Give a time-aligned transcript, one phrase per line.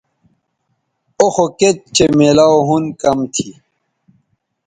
[1.19, 3.47] او خو کِت چہء میلاو ھُن کم تھی